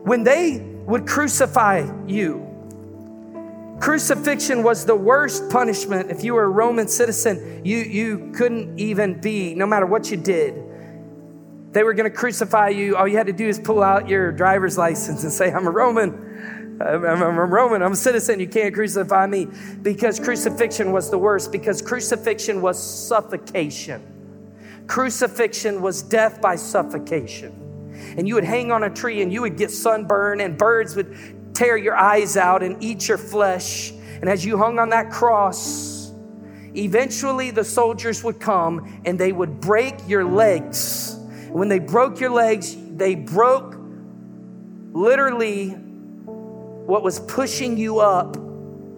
[0.05, 2.54] when they would crucify you,
[3.81, 6.11] Crucifixion was the worst punishment.
[6.11, 10.17] If you were a Roman citizen, you, you couldn't even be, no matter what you
[10.17, 10.63] did.
[11.73, 12.97] They were going to crucify you.
[12.97, 15.71] All you had to do is pull out your driver's license and say, I'm a
[15.71, 16.79] Roman.
[16.81, 17.83] I'm, I'm, I'm a Roman.
[17.83, 18.39] I'm a citizen.
[18.39, 19.49] You can't crucify me.
[19.83, 24.03] Because crucifixion was the worst, because crucifixion was suffocation.
[24.87, 27.61] Crucifixion was death by suffocation.
[28.17, 31.17] And you would hang on a tree and you would get sunburn, and birds would
[31.55, 33.93] tear your eyes out and eat your flesh.
[33.93, 36.13] And as you hung on that cross,
[36.77, 41.17] eventually the soldiers would come and they would break your legs.
[41.51, 43.77] When they broke your legs, they broke
[44.93, 48.35] literally what was pushing you up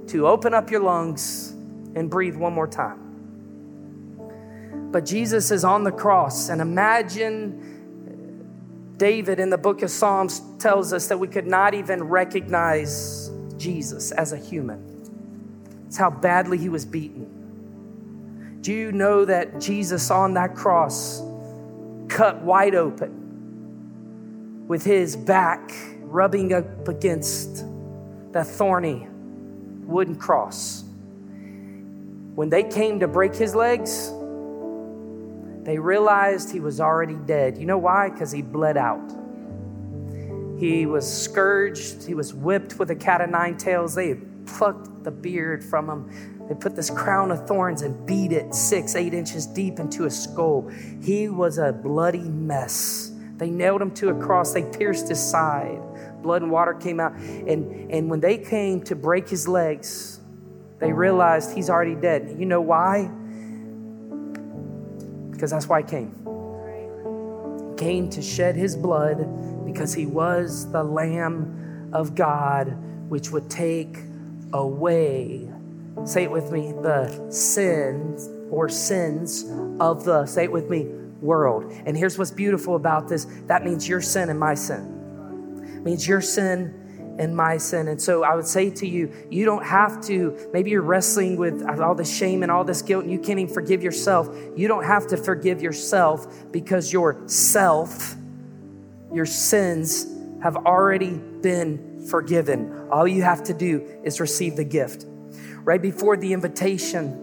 [0.09, 1.51] to open up your lungs
[1.95, 3.03] and breathe one more time.
[4.93, 7.76] But Jesus is on the cross, and imagine
[8.97, 14.11] David in the book of Psalms tells us that we could not even recognize Jesus
[14.13, 14.83] as a human.
[15.87, 18.59] It's how badly he was beaten.
[18.63, 21.23] Do you know that Jesus on that cross
[22.09, 27.67] cut wide open with his back rubbing up against
[28.33, 29.07] that thorny
[29.85, 30.85] wooden cross?
[32.35, 34.11] When they came to break his legs,
[35.67, 37.59] they realized he was already dead.
[37.59, 38.09] You know why?
[38.09, 39.13] Because he bled out.
[40.61, 43.97] He was scourged, he was whipped with a cat of nine tails.
[43.97, 46.47] They had plucked the beard from him.
[46.49, 50.17] They put this crown of thorns and beat it six, eight inches deep into his
[50.17, 50.71] skull.
[51.03, 53.13] He was a bloody mess.
[53.37, 55.83] They nailed him to a cross, they pierced his side.
[56.23, 57.15] Blood and water came out.
[57.17, 60.21] And, and when they came to break his legs,
[60.79, 62.37] they realized he's already dead.
[62.39, 63.11] You know why?
[65.37, 66.13] Because that's why he came.
[67.71, 72.77] He came to shed his blood because he was the Lamb of God,
[73.09, 73.99] which would take
[74.53, 75.49] away,
[76.05, 79.45] say it with me, the sins or sins
[79.81, 80.85] of the, say it with me,
[81.21, 81.73] world.
[81.85, 85.73] And here's what's beautiful about this that means your sin and my sin.
[85.77, 86.86] It means your sin
[87.19, 87.89] and my sin.
[87.89, 91.63] And so I would say to you, you don't have to, maybe you're wrestling with
[91.81, 94.29] all this shame and all this guilt and you can't even forgive yourself.
[94.57, 98.17] You don't have to forgive yourself because your self,
[99.13, 100.07] your sins
[100.43, 102.89] have already been forgiven.
[102.91, 105.07] All you have to do is receive the gift.
[105.65, 107.23] Right before the invitation,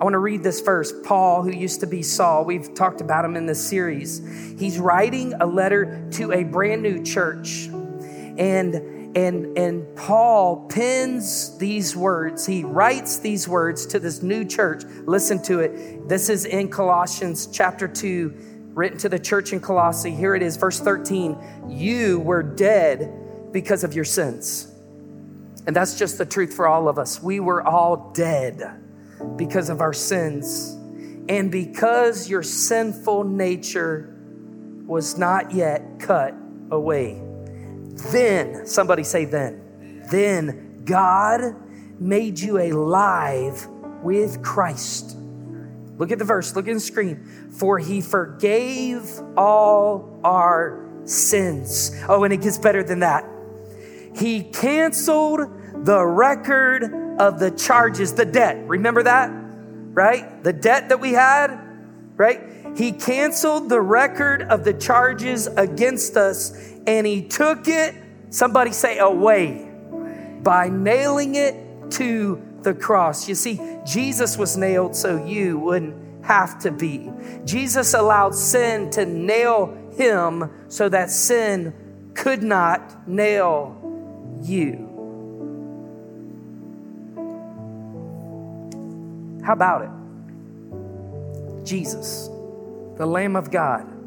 [0.00, 0.92] I want to read this verse.
[1.04, 4.18] Paul, who used to be Saul, we've talked about him in this series.
[4.58, 7.68] He's writing a letter to a brand new church.
[7.68, 12.46] And and, and Paul pins these words.
[12.46, 14.84] He writes these words to this new church.
[15.06, 16.08] Listen to it.
[16.08, 20.12] This is in Colossians chapter 2, written to the church in Colossae.
[20.12, 21.36] Here it is, verse 13.
[21.68, 23.12] You were dead
[23.50, 24.72] because of your sins.
[25.66, 27.20] And that's just the truth for all of us.
[27.20, 28.62] We were all dead
[29.34, 30.76] because of our sins.
[31.28, 34.14] And because your sinful nature
[34.86, 36.34] was not yet cut
[36.70, 37.27] away.
[38.10, 40.04] Then, somebody say, then.
[40.10, 41.56] Then God
[42.00, 43.66] made you alive
[44.02, 45.16] with Christ.
[45.98, 47.24] Look at the verse, look at the screen.
[47.50, 51.90] For he forgave all our sins.
[52.08, 53.24] Oh, and it gets better than that.
[54.14, 55.40] He canceled
[55.84, 56.84] the record
[57.18, 58.68] of the charges, the debt.
[58.68, 59.30] Remember that?
[59.32, 60.42] Right?
[60.44, 61.67] The debt that we had,
[62.18, 62.40] right?
[62.76, 66.52] He canceled the record of the charges against us
[66.86, 67.94] and he took it,
[68.30, 69.70] somebody say, away,
[70.42, 73.28] by nailing it to the cross.
[73.28, 77.10] You see, Jesus was nailed so you wouldn't have to be.
[77.44, 81.72] Jesus allowed sin to nail him so that sin
[82.14, 83.76] could not nail
[84.42, 84.84] you.
[89.44, 89.97] How about it?
[91.68, 92.28] Jesus,
[92.96, 93.98] the Lamb of God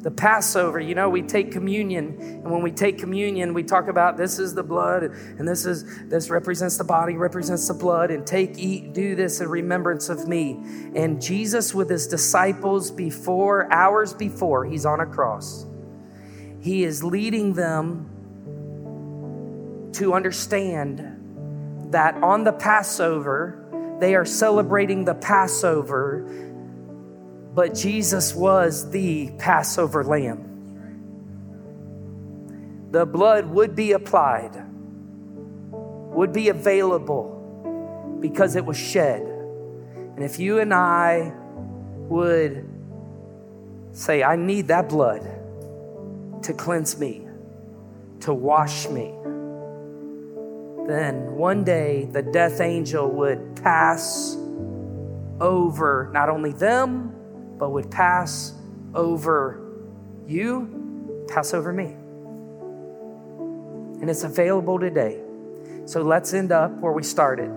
[0.00, 4.16] the Passover, you know, we take communion, and when we take communion, we talk about
[4.16, 8.24] this is the blood, and this is this represents the body, represents the blood, and
[8.24, 10.52] take, eat, do this in remembrance of me.
[10.94, 15.66] And Jesus, with his disciples before, hours before, he's on a cross.
[16.60, 18.08] He is leading them
[19.94, 23.67] to understand that on the Passover,
[23.98, 26.48] they are celebrating the Passover
[27.58, 30.44] but Jesus was the Passover lamb.
[32.92, 34.52] The blood would be applied,
[35.72, 39.22] would be available because it was shed.
[39.22, 41.32] And if you and I
[42.08, 42.64] would
[43.90, 45.22] say, I need that blood
[46.44, 47.26] to cleanse me,
[48.20, 49.12] to wash me,
[50.88, 54.36] then one day the death angel would pass
[55.38, 57.14] over not only them,
[57.58, 58.54] but would pass
[58.94, 59.60] over
[60.26, 61.94] you, pass over me.
[64.00, 65.20] And it's available today.
[65.84, 67.50] So let's end up where we started,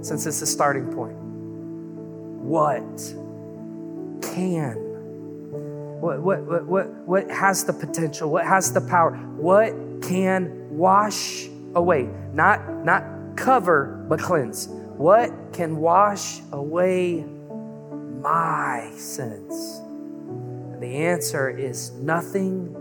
[0.00, 1.16] since it's the starting point.
[1.16, 2.82] What
[4.22, 4.74] can,
[6.00, 8.28] what, what, what, what, what has the potential?
[8.28, 9.12] What has the power?
[9.36, 9.72] What
[10.02, 12.08] can wash away?
[12.32, 13.04] Not, not
[13.36, 14.68] cover, but cleanse.
[14.68, 17.24] What can wash away
[18.20, 19.80] my sins?
[20.72, 22.76] And the answer is nothing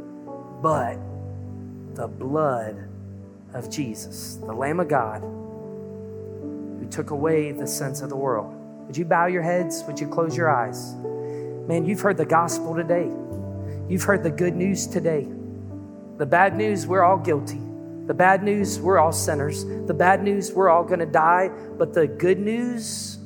[0.62, 0.98] but
[1.96, 2.88] the blood
[3.54, 8.54] of Jesus, the Lamb of God, who took away the sins of the world.
[8.88, 9.84] Would you bow your heads?
[9.88, 10.94] Would you close your eyes?
[11.68, 13.10] Man, you've heard the gospel today.
[13.88, 15.28] You've heard the good news today.
[16.18, 17.62] The bad news, we're all guilty.
[18.12, 19.64] The bad news, we're all sinners.
[19.64, 21.48] The bad news, we're all going to die.
[21.78, 23.18] But the good news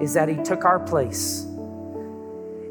[0.00, 1.44] is that He took our place.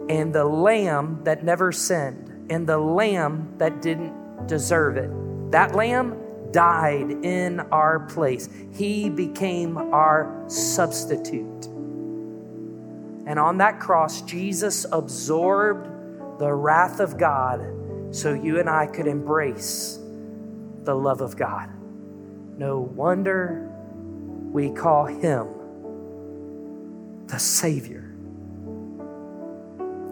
[0.08, 5.10] And the lamb that never sinned, and the lamb that didn't deserve it,
[5.50, 6.16] that lamb
[6.52, 8.48] died in our place.
[8.72, 11.66] He became our substitute.
[13.26, 15.88] And on that cross, Jesus absorbed
[16.38, 17.66] the wrath of God
[18.12, 20.01] so you and I could embrace
[20.84, 21.70] the love of God.
[22.58, 23.70] No wonder
[24.52, 25.48] we call him
[27.28, 28.08] the Savior.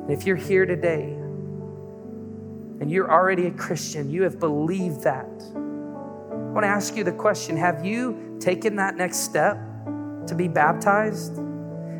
[0.10, 1.04] if you're here today
[2.80, 5.28] and you're already a Christian, you have believed that.
[5.54, 9.58] I want to ask you the question Have you taken that next step
[10.28, 11.40] to be baptized?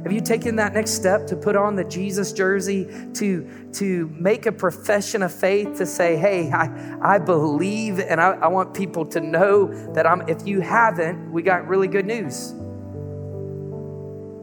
[0.04, 2.86] Have you taken that next step to put on the Jesus jersey,
[3.16, 8.32] to, to make a profession of faith, to say, hey, I, I believe and I,
[8.32, 12.54] I want people to know that I'm, if you haven't, we got really good news.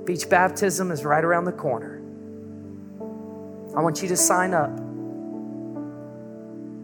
[0.04, 2.02] Beach baptism is right around the corner.
[3.74, 4.70] I want you to sign up.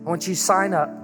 [0.04, 1.01] I want you to sign up.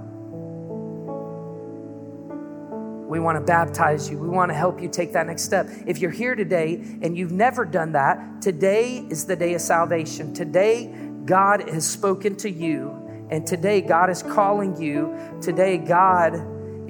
[3.09, 4.19] We want to baptize you.
[4.19, 5.67] We want to help you take that next step.
[5.87, 10.35] If you're here today and you've never done that, today is the day of salvation.
[10.35, 10.95] Today,
[11.25, 12.91] God has spoken to you,
[13.31, 15.19] and today, God is calling you.
[15.41, 16.35] Today, God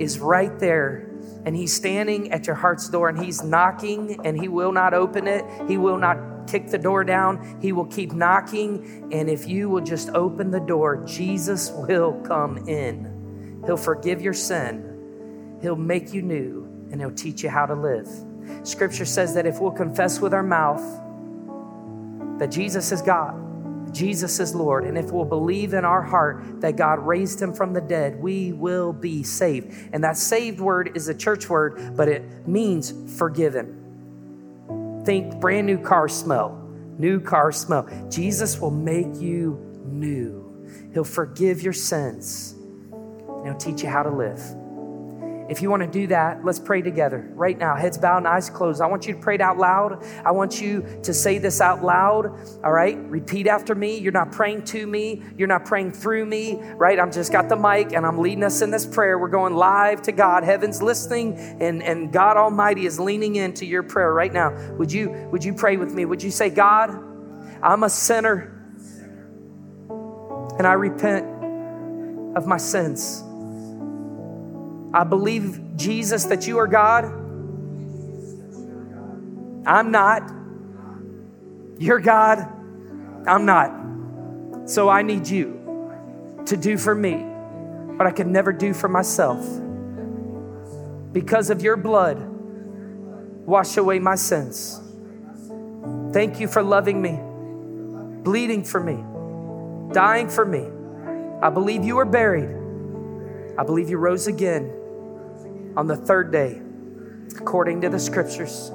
[0.00, 1.08] is right there,
[1.44, 5.28] and He's standing at your heart's door, and He's knocking, and He will not open
[5.28, 5.44] it.
[5.68, 7.58] He will not kick the door down.
[7.60, 12.66] He will keep knocking, and if you will just open the door, Jesus will come
[12.66, 13.62] in.
[13.66, 14.97] He'll forgive your sin
[15.60, 18.08] He'll make you new and He'll teach you how to live.
[18.62, 20.82] Scripture says that if we'll confess with our mouth
[22.38, 23.48] that Jesus is God,
[23.92, 27.72] Jesus is Lord, and if we'll believe in our heart that God raised him from
[27.72, 29.74] the dead, we will be saved.
[29.92, 35.02] And that saved word is a church word, but it means forgiven.
[35.04, 36.50] Think brand new car smell,
[36.98, 37.88] new car smell.
[38.10, 40.44] Jesus will make you new.
[40.92, 42.54] He'll forgive your sins,
[42.92, 44.40] and He'll teach you how to live.
[45.48, 47.74] If you want to do that, let's pray together right now.
[47.74, 48.82] Heads bowed and eyes closed.
[48.82, 50.04] I want you to pray it out loud.
[50.24, 52.26] I want you to say this out loud.
[52.62, 52.98] All right?
[52.98, 53.98] Repeat after me.
[53.98, 56.98] You're not praying to me, you're not praying through me, right?
[56.98, 59.18] I'm just got the mic and I'm leading us in this prayer.
[59.18, 60.44] We're going live to God.
[60.44, 64.52] Heaven's listening and, and God Almighty is leaning into your prayer right now.
[64.76, 66.04] Would you would you pray with me?
[66.04, 66.90] Would you say, God,
[67.62, 68.54] I'm a sinner
[70.58, 71.26] and I repent
[72.36, 73.22] of my sins.
[74.98, 77.04] I believe, Jesus, that you are God.
[79.64, 80.28] I'm not.
[81.78, 82.40] You're God.
[83.24, 84.68] I'm not.
[84.68, 89.46] So I need you to do for me what I could never do for myself.
[91.12, 92.18] Because of your blood,
[93.46, 94.80] wash away my sins.
[96.12, 97.20] Thank you for loving me,
[98.24, 99.04] bleeding for me,
[99.94, 100.66] dying for me.
[101.40, 102.50] I believe you were buried.
[103.56, 104.74] I believe you rose again
[105.78, 106.60] on the third day,
[107.38, 108.72] according to the scriptures.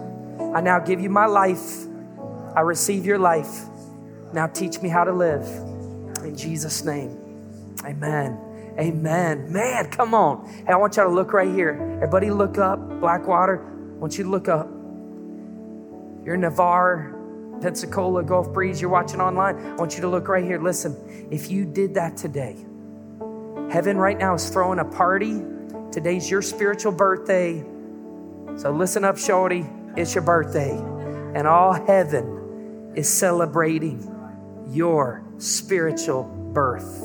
[0.56, 1.86] I now give you my life.
[2.56, 3.64] I receive your life.
[4.32, 5.46] Now teach me how to live.
[6.24, 8.40] In Jesus' name, amen.
[8.80, 9.52] Amen.
[9.52, 10.48] Man, come on.
[10.66, 11.74] Hey, I want y'all to look right here.
[11.96, 12.80] Everybody look up.
[13.02, 14.70] Blackwater, I want you to look up.
[16.24, 17.14] You're in Navarre,
[17.62, 19.58] Pensacola, Gulf Breeze, you're watching online.
[19.58, 20.58] I want you to look right here.
[20.58, 22.56] Listen, if you did that today,
[23.70, 25.44] heaven right now is throwing a party
[25.94, 27.64] Today's your spiritual birthday.
[28.56, 29.64] So listen up, Shorty.
[29.96, 30.76] It's your birthday.
[31.36, 34.02] And all heaven is celebrating
[34.72, 37.04] your spiritual birth.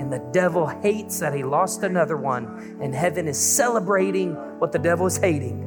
[0.00, 2.78] And the devil hates that he lost another one.
[2.82, 5.62] And heaven is celebrating what the devil is hating.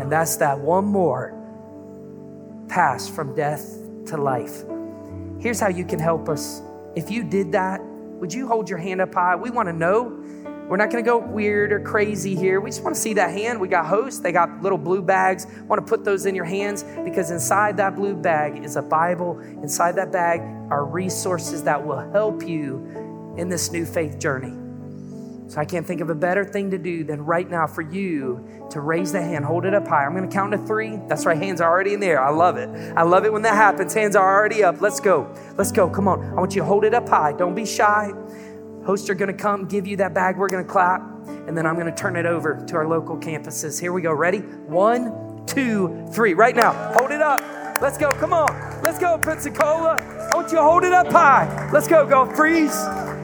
[0.00, 1.34] And that's that one more
[2.70, 4.64] pass from death to life.
[5.38, 6.62] Here's how you can help us.
[6.94, 9.36] If you did that, would you hold your hand up high?
[9.36, 10.22] We want to know
[10.68, 12.60] we're not going to go weird or crazy here.
[12.60, 13.60] We just want to see that hand.
[13.60, 15.46] We got hosts, they got little blue bags.
[15.68, 19.38] Want to put those in your hands because inside that blue bag is a Bible.
[19.62, 20.40] Inside that bag
[20.70, 24.54] are resources that will help you in this new faith journey.
[25.48, 28.66] So I can't think of a better thing to do than right now for you
[28.70, 30.04] to raise the hand, hold it up high.
[30.04, 30.98] I'm going to count to three.
[31.06, 32.20] That's right, hands are already in the air.
[32.20, 32.68] I love it.
[32.96, 33.94] I love it when that happens.
[33.94, 34.80] Hands are already up.
[34.80, 35.32] Let's go.
[35.56, 35.88] Let's go.
[35.88, 36.24] Come on.
[36.30, 37.32] I want you to hold it up high.
[37.32, 38.12] Don't be shy.
[38.86, 40.36] Hosts are going to come give you that bag.
[40.38, 43.16] We're going to clap, and then I'm going to turn it over to our local
[43.16, 43.80] campuses.
[43.80, 44.12] Here we go.
[44.12, 44.38] Ready?
[44.38, 46.34] One, two, three.
[46.34, 46.72] Right now.
[46.94, 47.40] Hold it up.
[47.82, 48.12] Let's go.
[48.12, 48.46] Come on.
[48.82, 49.96] Let's go, Pensacola.
[50.30, 51.68] I want you to hold it up high.
[51.72, 52.06] Let's go.
[52.06, 52.76] Gulf Breeze.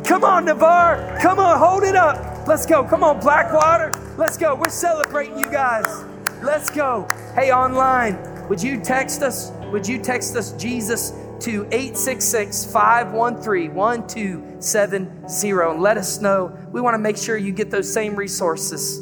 [0.05, 1.17] Come on, Navarre.
[1.23, 2.47] Come on, hold it up.
[2.49, 2.83] Let's go.
[2.83, 3.93] Come on, Blackwater.
[4.19, 4.57] Let's go.
[4.57, 6.05] We're celebrating you guys.
[6.43, 7.07] Let's go.
[7.37, 9.53] Hey, online, would you text us?
[9.71, 11.13] Would you text us Jesus
[11.43, 16.57] to 866 513 1270 and let us know.
[16.71, 19.01] We want to make sure you get those same resources.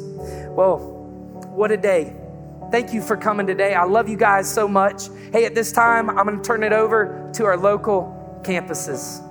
[0.49, 0.79] Well,
[1.55, 2.15] what a day.
[2.71, 3.73] Thank you for coming today.
[3.73, 5.09] I love you guys so much.
[5.31, 9.27] Hey, at this time, I'm going to turn it over to our local campuses.